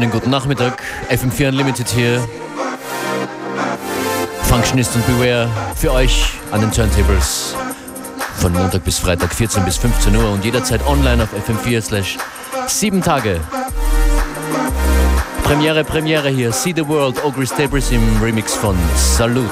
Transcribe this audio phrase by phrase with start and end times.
[0.00, 0.82] Wunderschönen guten Nachmittag.
[1.10, 2.26] FM4 Unlimited hier.
[4.44, 7.54] Functionist und Beware für euch an den Turntables.
[8.36, 12.16] Von Montag bis Freitag 14 bis 15 Uhr und jederzeit online auf FM4 slash
[12.66, 13.40] 7 Tage.
[15.42, 16.50] Premiere, Premiere hier.
[16.50, 19.50] See the World, Ogre Stabers im Remix von Salute.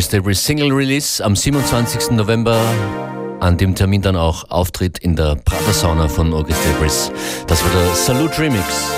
[0.00, 2.10] Stable Single Release am 27.
[2.10, 2.60] November.
[3.40, 7.10] An dem Termin dann auch Auftritt in der Prater Sauna von August Debris.
[7.46, 8.97] Das war der Salute Remix.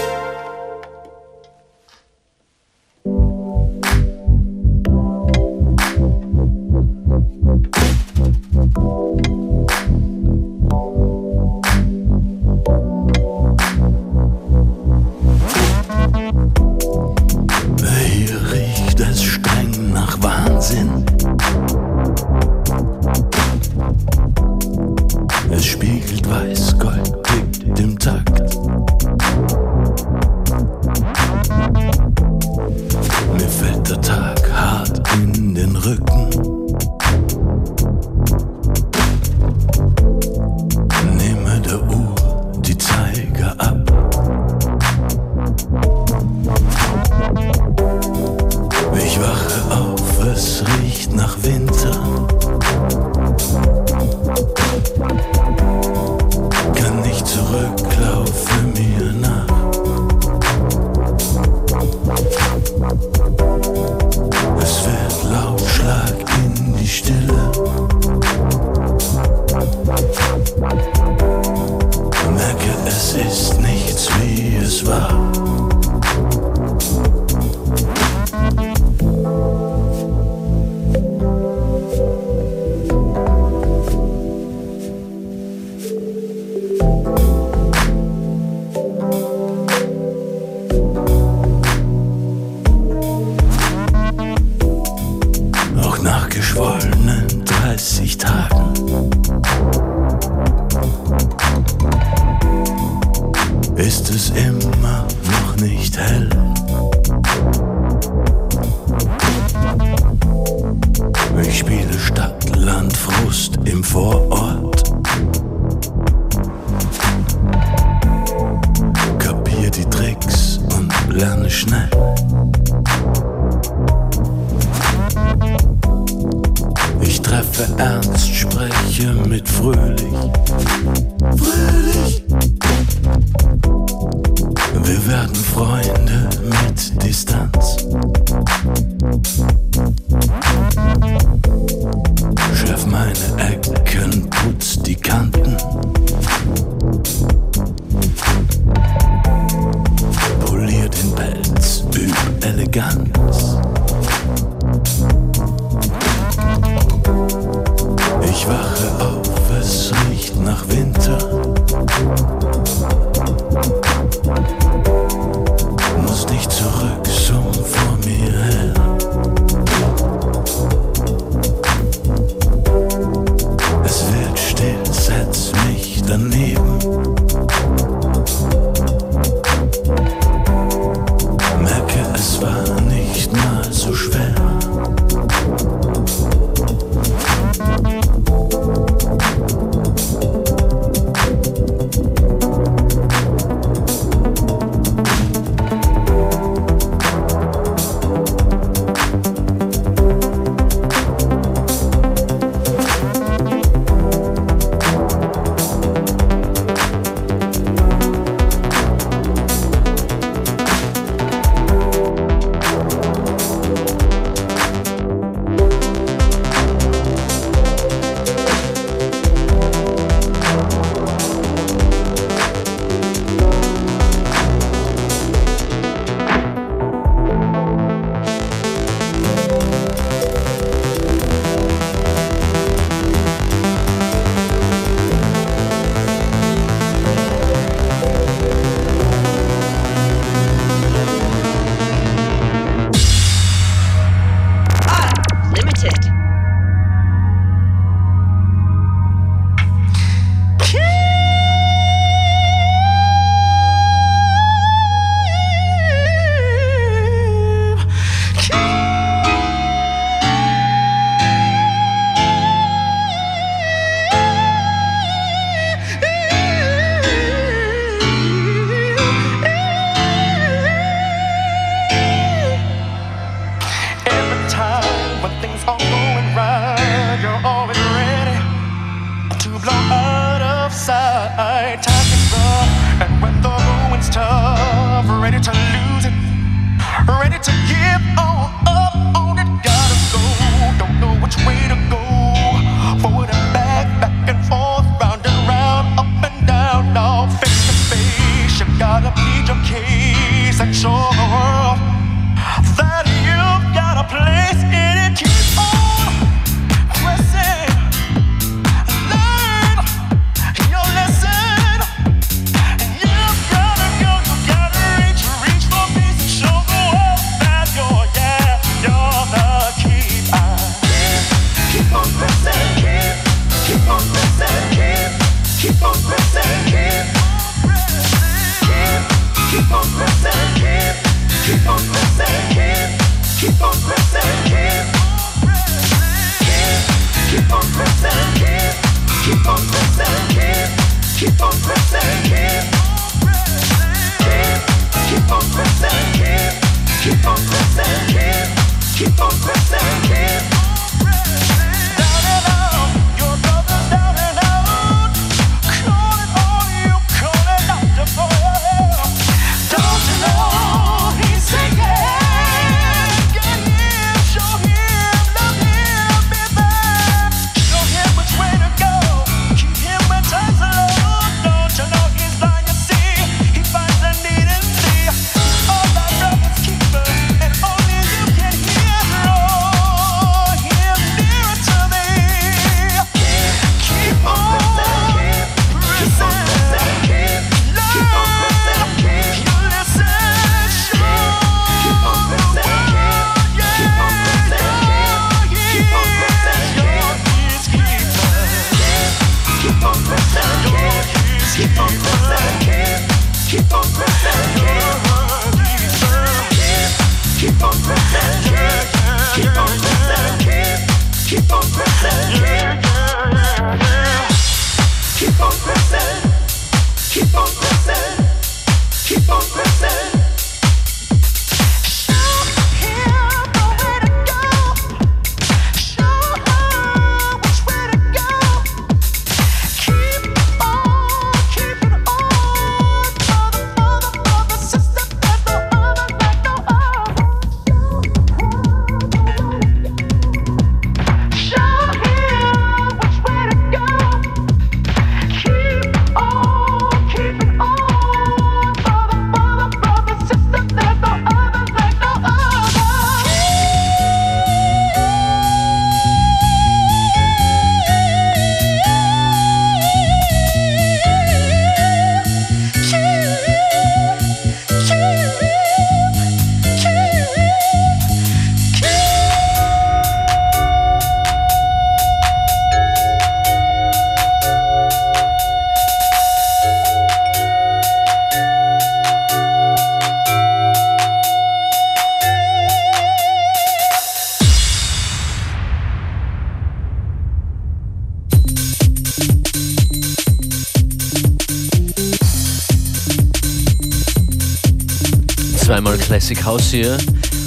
[496.20, 496.98] Classic House hier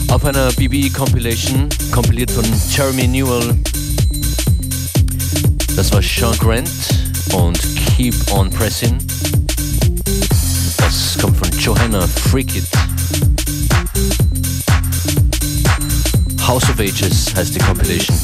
[0.09, 3.55] auf einer BBE Compilation, kompiliert von Jeremy Newell.
[5.75, 6.67] Das war Sean Grant
[7.33, 8.97] und Keep on Pressing.
[10.77, 12.65] Das kommt von Johanna Freak It.
[16.47, 18.22] House of Ages heißt die Compilation.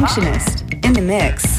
[0.00, 1.49] Functionist in the mix.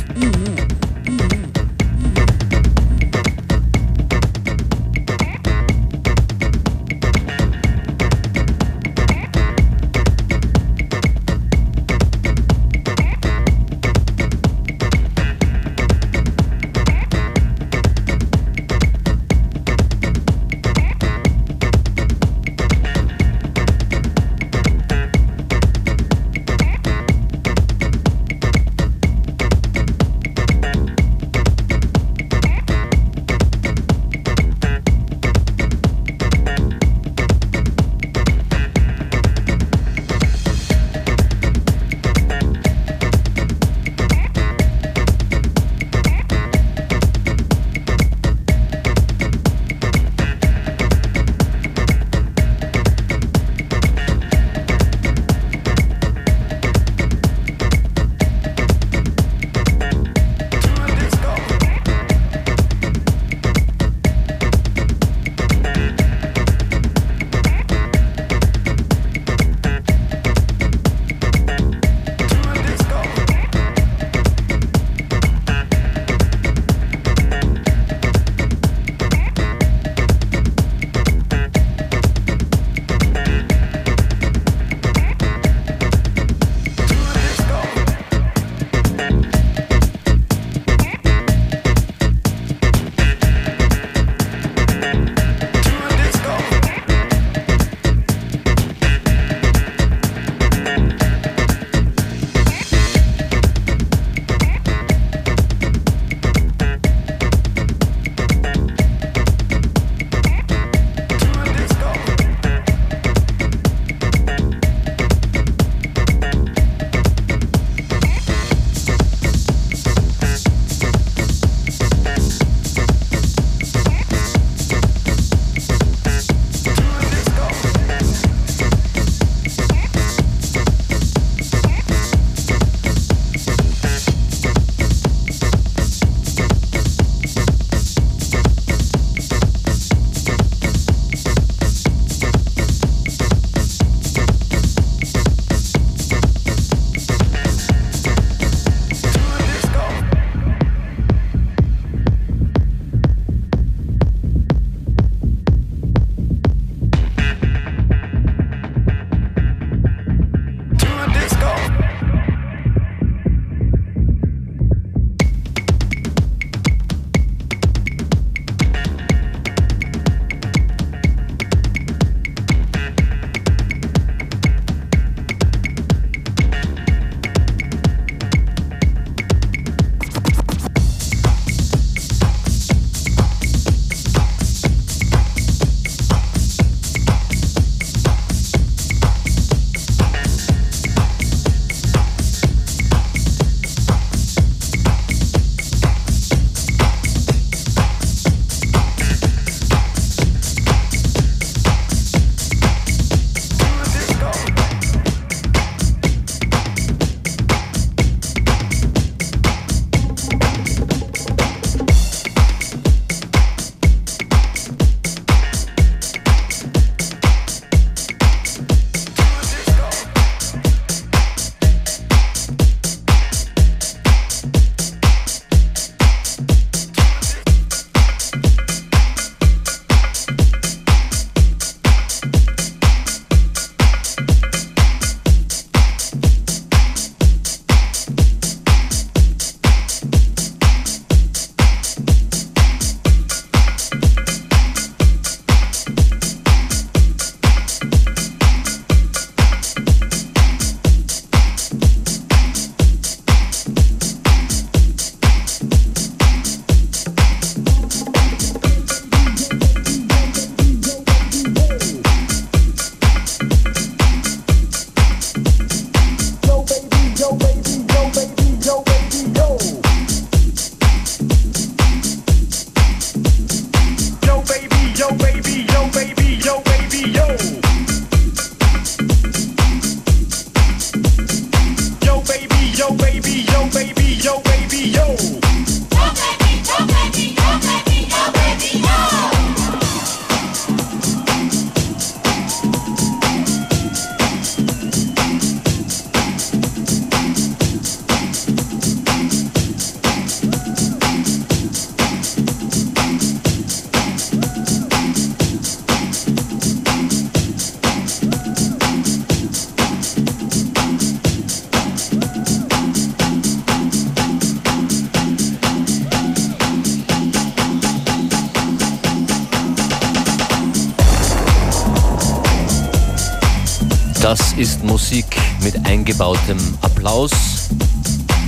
[326.02, 327.30] Eingebautem Applaus.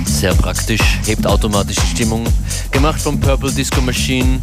[0.04, 2.24] Sehr praktisch, hebt automatisch die Stimmung.
[2.72, 4.40] Gemacht von Purple Disco Machine.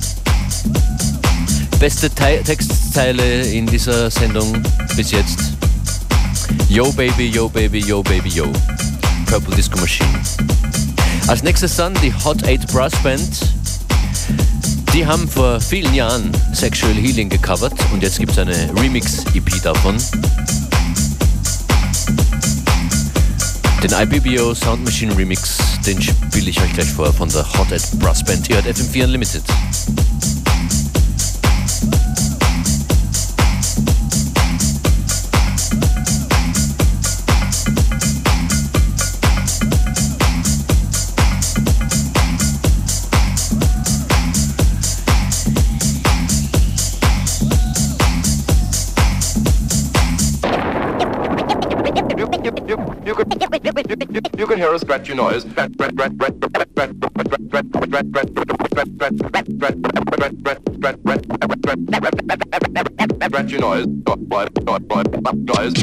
[1.78, 4.64] Beste Te Textzeile in dieser Sendung
[4.96, 5.40] bis jetzt.
[6.70, 8.46] Yo Baby, Yo Baby, Yo Baby, Yo.
[9.26, 10.08] Purple Disco Machine.
[11.28, 13.30] Als nächstes dann die Hot 8 Brass Band.
[14.94, 19.98] Die haben vor vielen Jahren Sexual Healing gecovert und jetzt gibt es eine Remix-EP davon.
[23.84, 27.82] Den IBBO Sound Machine Remix, den spiele ich euch gleich vor von der Hot Ed
[28.00, 29.44] Brass Band hier at FM4 Unlimited.
[54.92, 55.38] You can hear
[63.08, 63.86] a scratchy noise.
[63.86, 63.86] Noise.
[65.34, 65.74] Noise.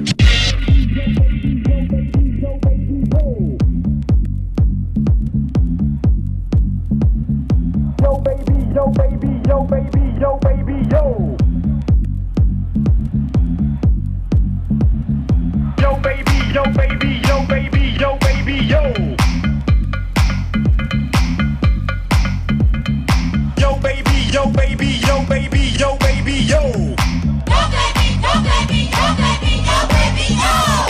[8.02, 8.92] Yo baby, yo.
[9.48, 11.36] Baby, yo, baby, yo,
[15.80, 17.77] yo baby, yo baby, yo baby,
[18.56, 18.82] yo.
[23.56, 26.60] Yo baby, yo baby, yo baby, yo baby, yo.
[26.62, 30.52] Yo baby, yo baby, yo baby, yo baby, yo.
[30.78, 30.87] Yo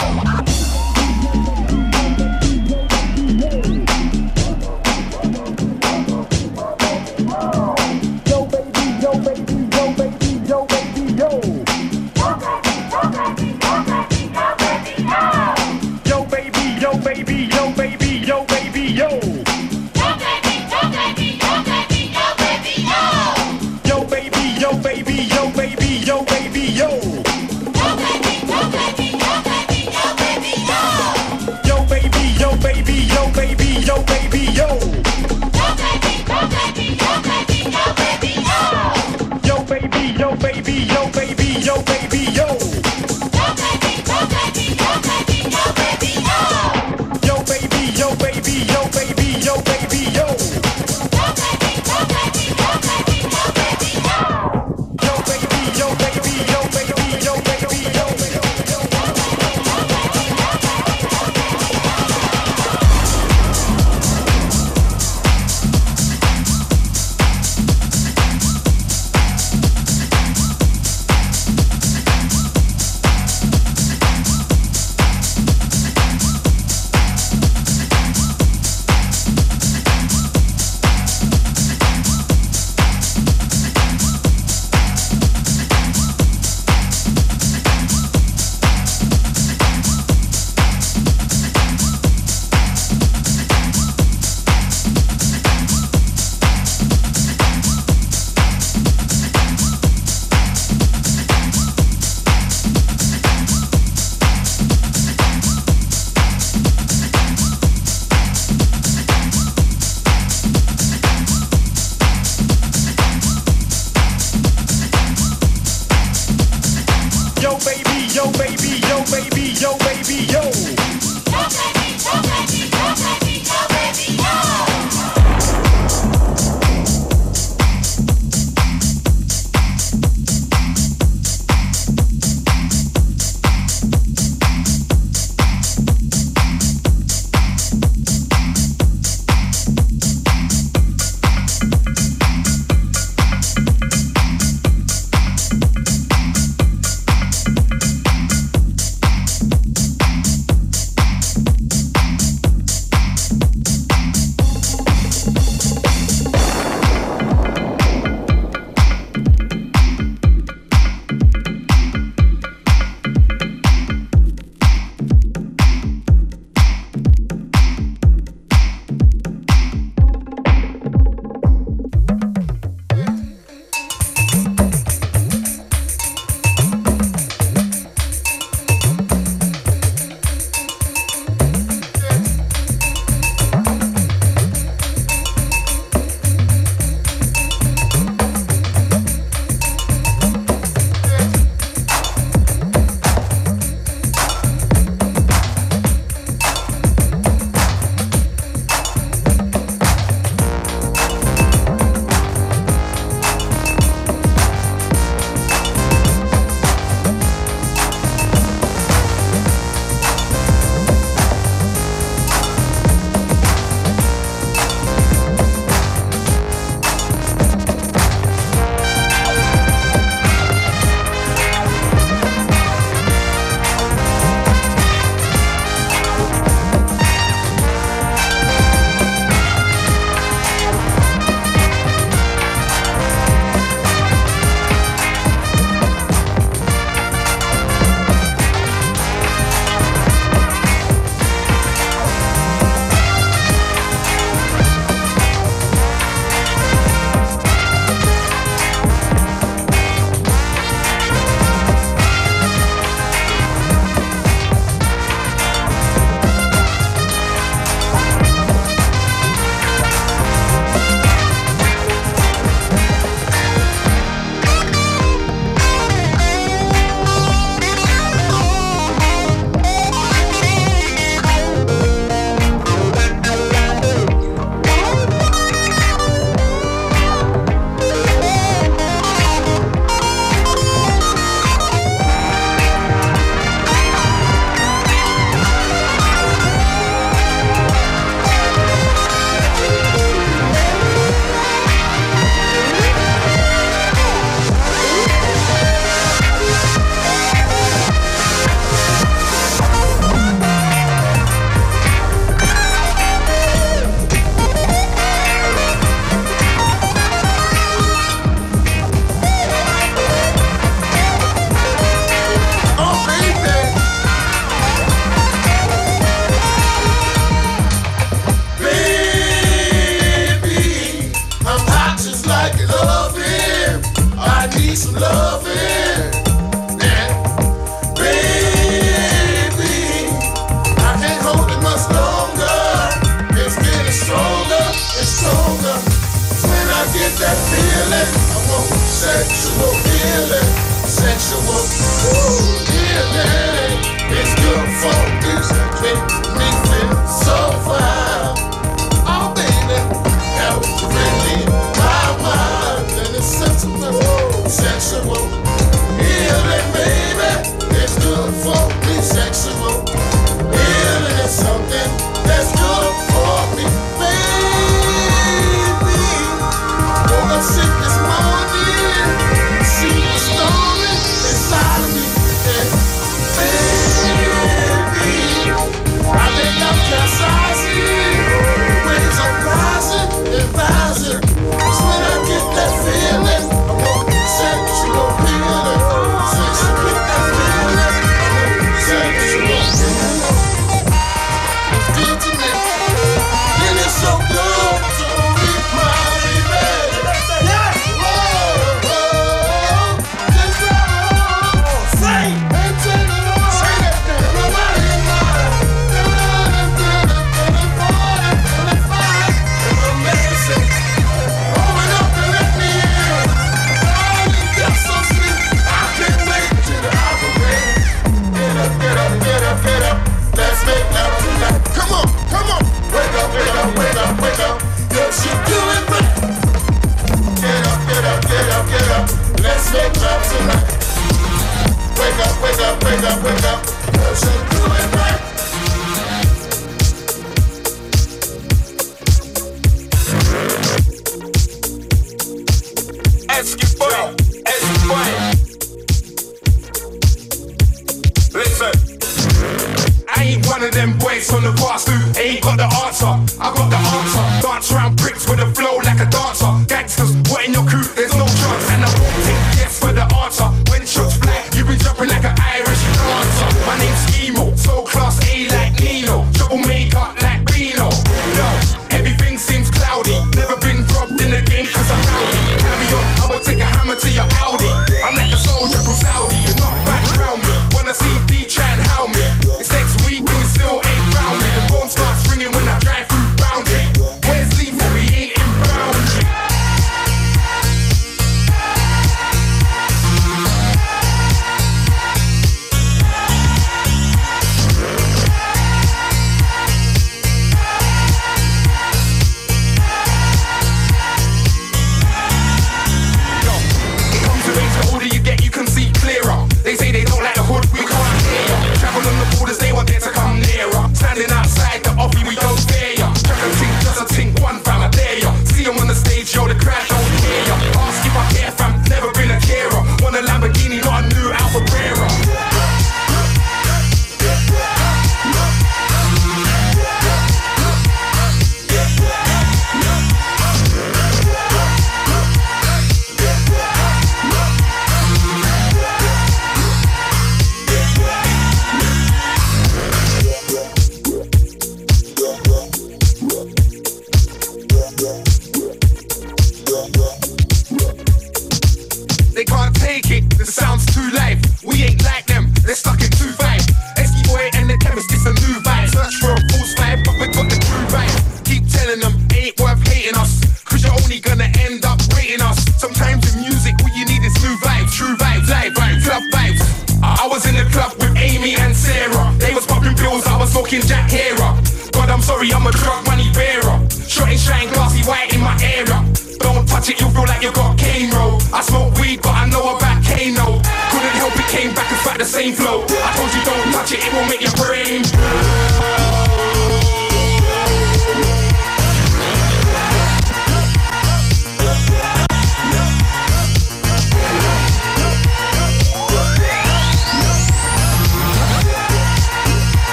[583.78, 585.07] touch it, it will make your brain.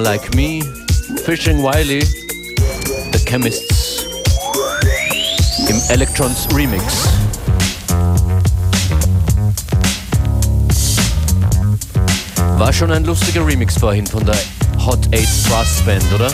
[0.00, 0.62] Like Me,
[1.26, 4.06] Fishing Wiley, The Chemists
[5.68, 6.82] im Electrons Remix.
[12.56, 14.36] War schon ein lustiger Remix vorhin von der
[14.86, 16.32] Hot 8 Brass Band, oder?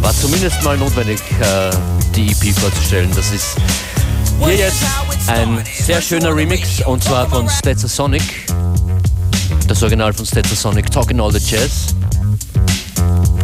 [0.00, 1.70] War zumindest mal notwendig, äh,
[2.14, 3.10] die EP vorzustellen.
[3.16, 3.56] Das ist
[4.44, 4.84] hier jetzt
[5.26, 8.47] ein sehr schöner Remix und zwar von Sonic.
[9.78, 11.94] Das Original von Sonic, Talking All the Jazz.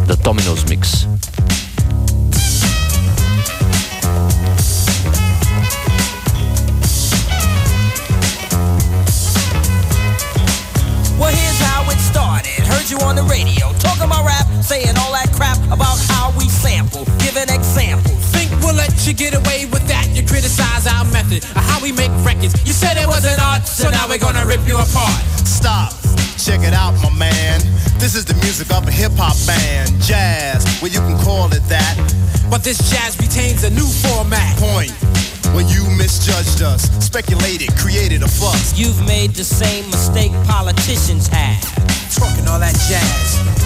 [0.05, 1.07] Der Dominoes Mix.
[11.17, 12.67] Well, here's how it started.
[12.67, 13.94] Heard you on the radio talking
[21.35, 22.53] method uh, of how we make records.
[22.65, 25.21] You said it wasn't art, so now we're gonna rip you apart.
[25.45, 25.93] Stop.
[26.37, 27.59] Check it out, my man.
[27.97, 30.63] This is the music of a hip hop band, jazz.
[30.81, 31.95] Well, you can call it that.
[32.49, 34.57] But this jazz retains a new format.
[34.57, 34.93] Point.
[35.55, 38.77] When you misjudged us, speculated, created a fuss.
[38.77, 41.63] You've made the same mistake politicians have.
[42.13, 43.64] Talking all that jazz.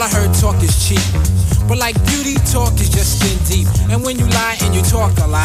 [0.00, 1.04] Well I heard talk is cheap.
[1.68, 3.68] But like beauty, talk is just skin deep.
[3.92, 5.44] And when you lie and you talk a lot,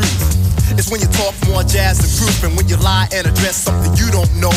[0.00, 0.39] Truth.
[0.80, 3.92] It's when you talk more jazz than proof, and when you lie and address something
[4.00, 4.56] you don't know.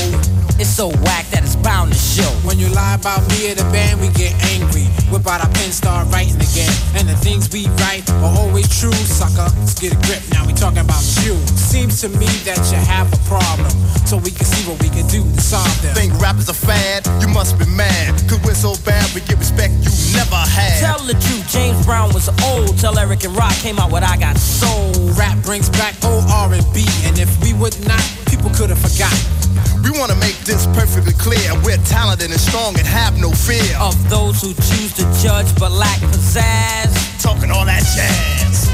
[0.55, 2.29] It's so whack that it's bound to show.
[2.47, 4.87] When you lie about me or the band, we get angry.
[5.11, 6.71] Whip out our pen, start writing again.
[6.95, 9.51] And the things we write are always true, sucker.
[9.59, 11.35] Let's get a grip, now we talking about you.
[11.59, 13.67] Seems to me that you have a problem.
[14.07, 15.91] So we can see what we can do to solve them.
[15.91, 17.03] Think rap is a fad?
[17.19, 18.15] You must be mad.
[18.29, 20.79] Cause we're so bad, we get respect you never had.
[20.79, 22.77] Tell the truth, James Brown was old.
[22.77, 24.93] Tell Eric and Rock came out with I Got Soul.
[25.17, 29.19] Rap brings back old R&B, and if we would not, people could have forgotten.
[29.83, 31.53] We wanna make this perfectly clear.
[31.63, 33.75] We're talented and strong and have no fear.
[33.79, 37.21] Of those who choose to judge but lack pizzazz.
[37.21, 38.69] Talking all that jazz.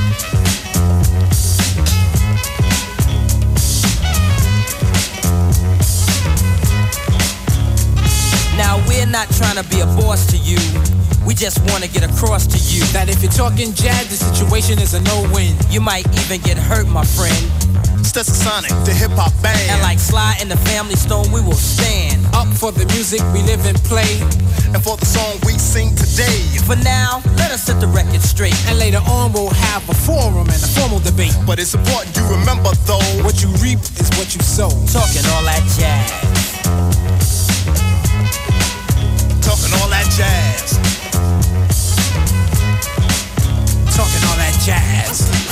[8.58, 10.99] Now we're not trying to be a boss to you.
[11.30, 12.82] We just want to get across to you.
[12.90, 15.54] That if you're talking jazz, the situation is a no-win.
[15.70, 17.38] You might even get hurt, my friend.
[18.02, 19.62] Sonic, the hip hop band.
[19.70, 22.26] And like Sly and the Family Stone, we will stand.
[22.34, 24.18] Up for the music we live and play.
[24.74, 26.50] and for the song we sing today.
[26.66, 28.58] For now, let us set the record straight.
[28.66, 31.38] And later on, we'll have a forum and a formal debate.
[31.46, 33.06] But it's important you remember though.
[33.22, 34.74] What you reap is what you sow.
[34.90, 36.10] Talking all that jazz.
[39.46, 40.89] Talking all that jazz.
[43.96, 45.49] Talking all that jazz.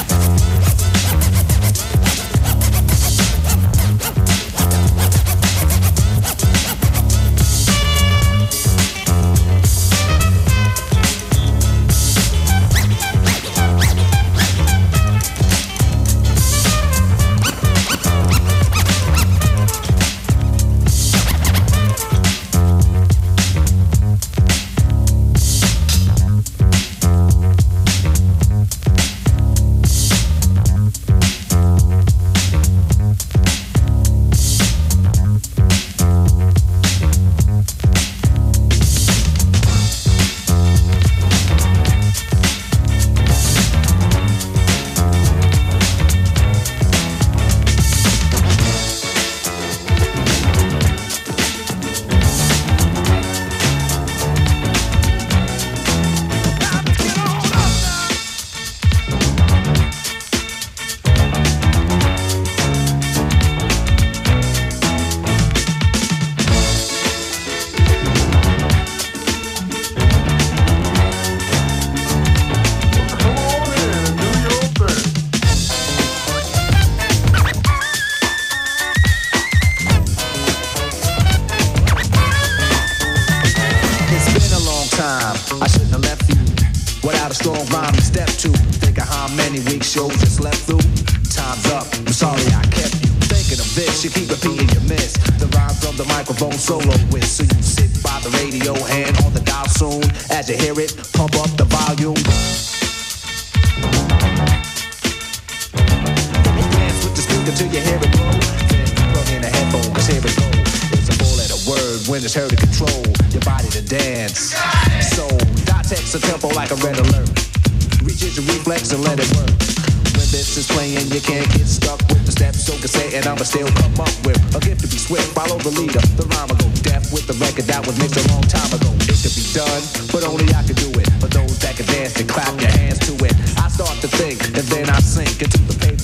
[129.57, 129.81] Done,
[130.13, 131.09] but only I could do it.
[131.17, 133.33] For those that can dance and clap your hands to it.
[133.57, 135.96] I start to think, and then I sink into the paper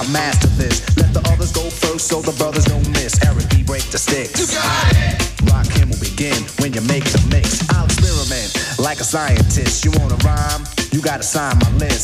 [0.00, 0.80] I master this.
[0.96, 3.20] Let the others go first so the brothers don't miss.
[3.20, 3.62] Eric B.
[3.62, 4.40] break the sticks.
[4.40, 5.20] You got it.
[5.44, 7.60] Rakim will begin when you make the mix.
[7.68, 8.48] I'll experiment
[8.80, 9.84] like a scientist.
[9.84, 10.64] You wanna rhyme?
[10.90, 11.99] You gotta sign my list.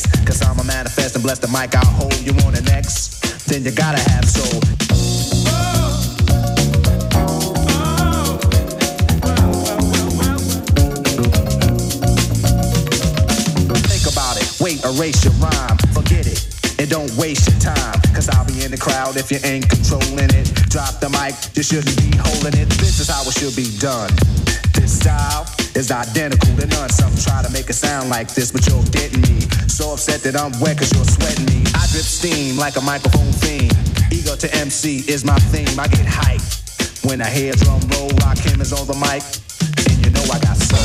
[21.66, 22.68] Shouldn't be holding it.
[22.78, 24.14] This is how it should be done.
[24.78, 26.88] This style is identical to none.
[26.90, 29.40] Some try to make it sound like this, but you're getting me.
[29.66, 31.66] So upset that I'm wet cause you're sweating me.
[31.74, 33.74] I drip steam like a microphone theme.
[34.12, 35.74] Ego to MC is my theme.
[35.74, 38.10] I get hyped when I hear drum roll.
[38.22, 39.26] Rakim is on the mic,
[39.90, 40.75] and you know I got.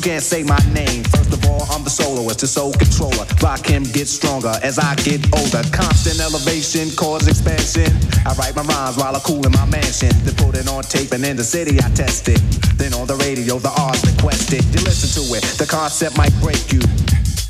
[0.00, 1.04] Who can't say my name.
[1.12, 3.28] First of all, I'm the soloist, the soul controller.
[3.44, 5.60] Rakim, get stronger as I get older.
[5.76, 7.92] Constant elevation, cause expansion.
[8.24, 10.08] I write my rhymes while I cool in my mansion.
[10.24, 12.40] Then put it on tape and in the city I test it.
[12.80, 14.64] Then on the radio, the R's requested.
[14.72, 16.80] You listen to it, the concept might break you.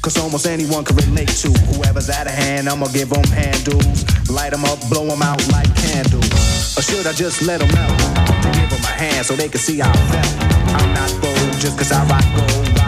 [0.02, 2.68] Cause almost anyone can relate to whoever's out of hand.
[2.68, 6.26] I'ma give them handles, light them up, blow them out like candles.
[6.74, 7.94] Or should I just let them out?
[8.42, 10.34] To give them a hand so they can see how I felt.
[10.74, 12.79] I'm not bold just cause I rock gold.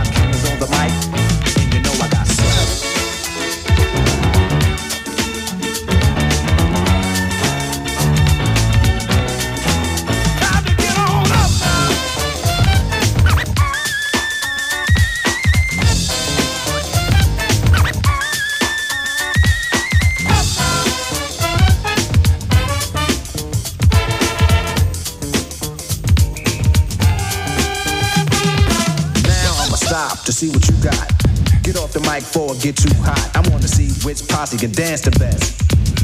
[32.12, 33.24] Before it get too hot.
[33.32, 35.56] I wanna see which posse can dance the best.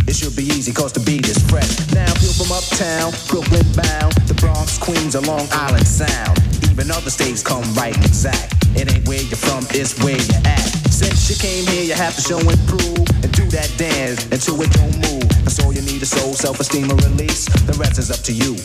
[0.08, 1.68] It should be easy cause the beat is fresh.
[1.92, 6.40] Now feel from uptown, Brooklyn bound, the Bronx, Queens, or Long Island Sound.
[6.72, 8.56] Even other states come right and exact.
[8.72, 10.64] It ain't where you're from, it's where you're at.
[10.88, 14.56] Since you came here, you have to show and prove and do that dance until
[14.64, 15.28] it don't move.
[15.44, 17.52] That's all you need is soul, self-esteem, and release.
[17.68, 18.56] The rest is up to you.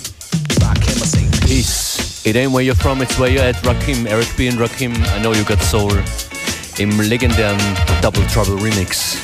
[0.63, 2.23] Rakim or say Peace.
[2.23, 3.59] It ain't where you're from, it's where you're at.
[3.67, 4.47] Rakim, Eric B.
[4.47, 5.91] and Rakim, I know you got soul.
[6.79, 7.59] Im legendären
[8.01, 9.17] Double Trouble Remix.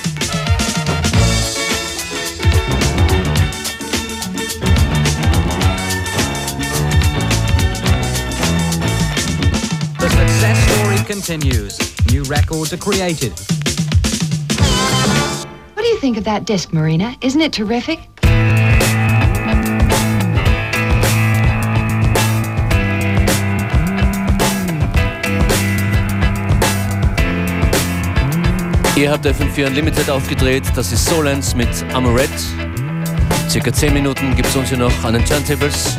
[9.97, 11.80] The success story continues.
[12.12, 13.34] New records are created.
[15.74, 17.16] What do you think of that disc, Marina?
[17.22, 18.19] Isn't it terrific?
[29.00, 32.30] Ihr habt FM4 Unlimited aufgedreht, das ist Solens mit Amoret.
[33.47, 35.97] Circa 10 Minuten gibt es uns hier noch an den Turntables.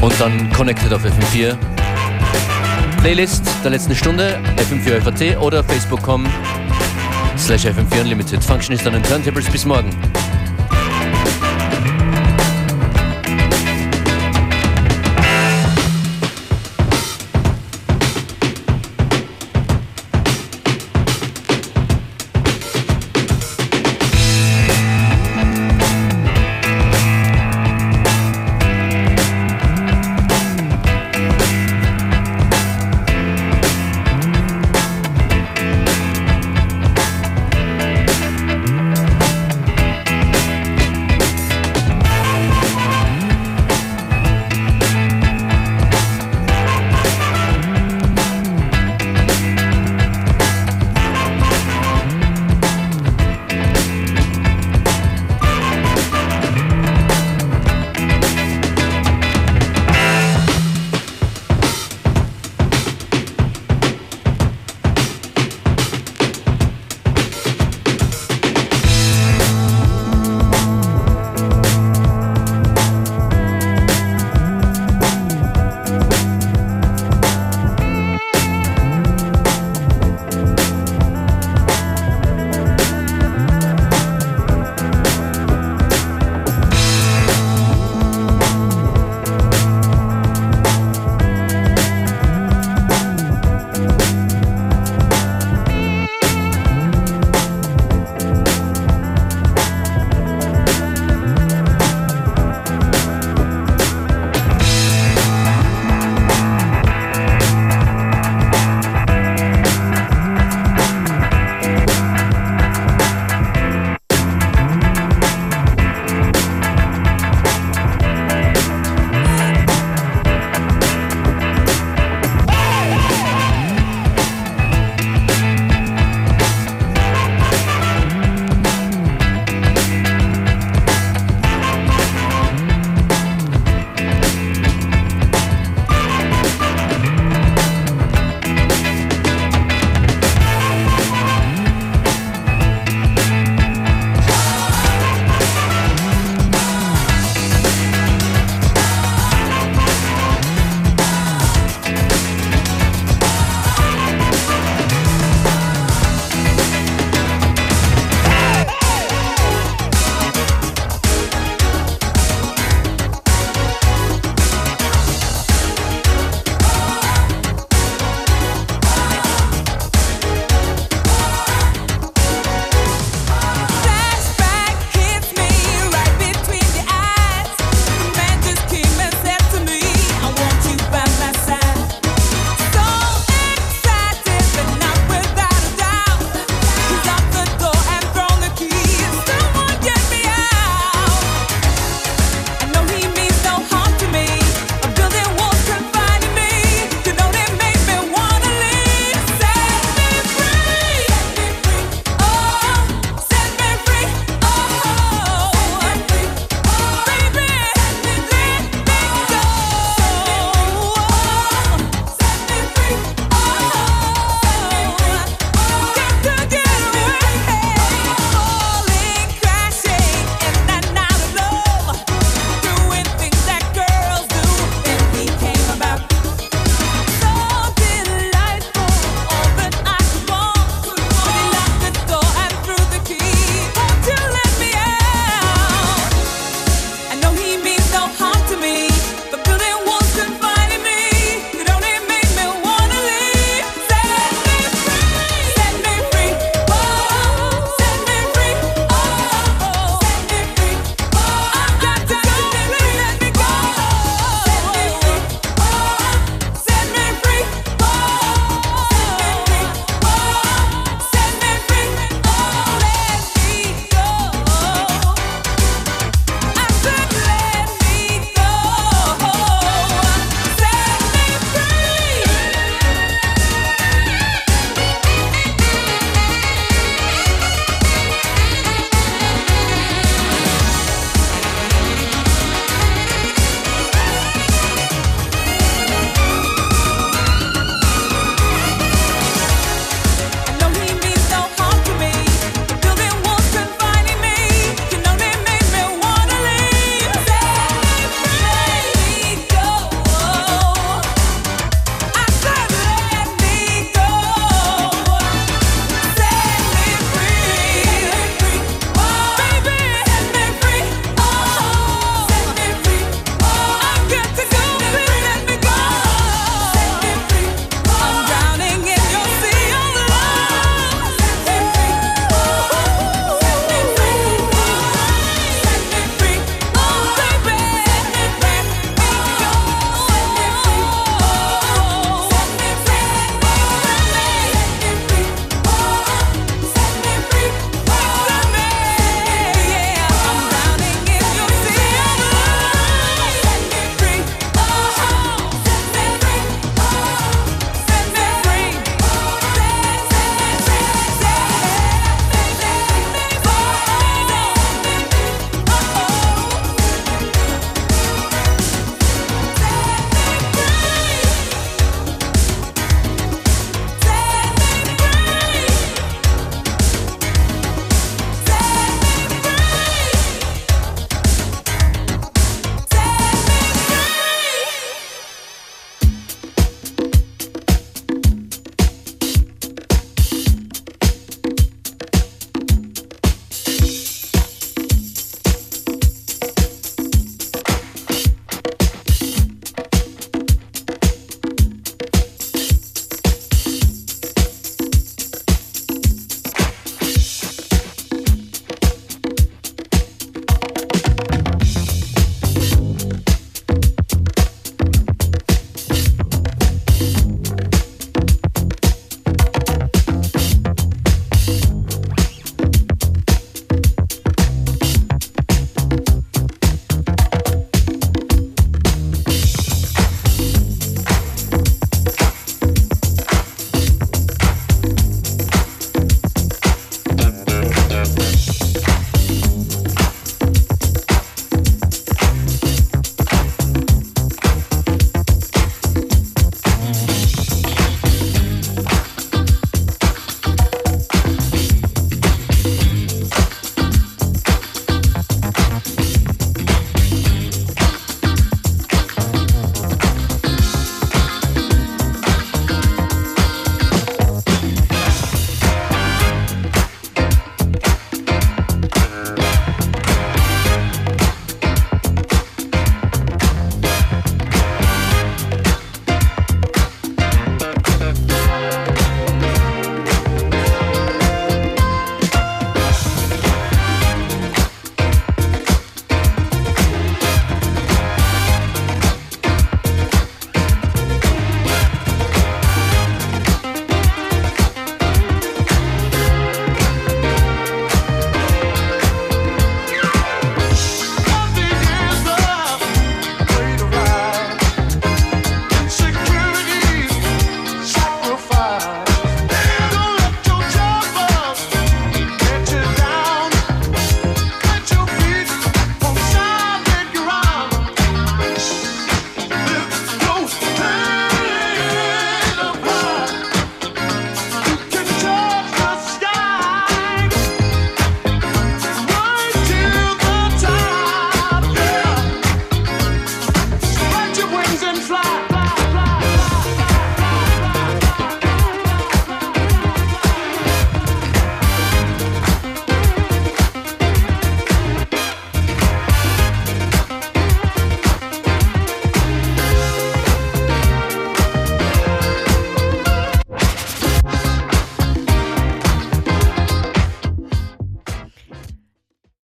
[0.00, 1.56] Und dann connected auf FM4.
[3.00, 6.26] Playlist der letzten Stunde, FM4 FAT oder facebook.com
[7.36, 8.42] slash FM4 Unlimited.
[8.42, 9.48] Function ist an den Turntables.
[9.48, 9.90] Bis morgen.